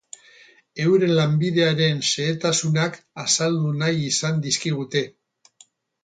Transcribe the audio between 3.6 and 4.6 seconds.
nahi izan